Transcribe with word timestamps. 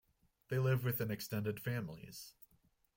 They 0.47 0.57
live 0.57 0.83
within 0.83 1.11
extended 1.11 1.59
families. 1.59 2.33